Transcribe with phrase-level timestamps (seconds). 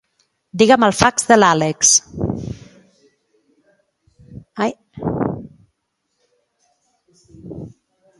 [0.59, 1.91] Digue'm el fax de l'Àlex.